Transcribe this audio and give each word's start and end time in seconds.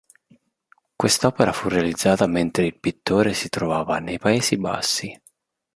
Quest'opera 0.95 1.53
fu 1.53 1.69
realizzata 1.69 2.25
mentre 2.25 2.65
il 2.65 2.75
pittore 2.79 3.35
si 3.35 3.49
trovava 3.49 3.99
nei 3.99 4.17
Paesi 4.17 4.57
Bassi. 4.57 5.21